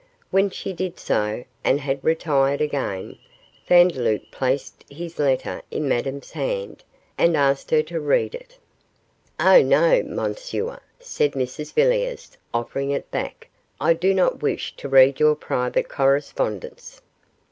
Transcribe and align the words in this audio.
When 0.31 0.49
she 0.49 0.73
did 0.73 0.97
so, 0.99 1.43
and 1.63 1.79
had 1.79 2.03
retired 2.03 2.59
again, 2.59 3.19
Vandeloup 3.67 4.31
placed 4.31 4.83
his 4.89 5.19
letter 5.19 5.61
in 5.69 5.87
Madame's 5.87 6.31
hand, 6.31 6.83
and 7.19 7.37
asked 7.37 7.69
her 7.69 7.83
to 7.83 7.99
read 7.99 8.33
it. 8.33 8.57
'Oh, 9.39 9.61
no, 9.61 10.01
Monsieur,' 10.01 10.81
said 10.99 11.33
Mrs 11.33 11.71
Villiers, 11.75 12.35
offering 12.51 12.89
it 12.89 13.11
back, 13.11 13.47
'I 13.79 13.93
do 13.93 14.15
not 14.15 14.41
wish 14.41 14.75
to 14.77 14.89
read 14.89 15.19
your 15.19 15.35
private 15.35 15.87
correspondence. 15.87 17.03